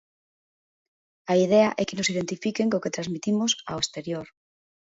A 1.31 1.33
idea 1.45 1.69
é 1.81 1.83
que 1.87 1.97
nos 1.97 2.11
identifiquen 2.13 2.67
co 2.71 2.83
que 2.83 2.95
transmitimos 2.95 3.51
ao 3.71 3.77
exterior. 3.83 4.27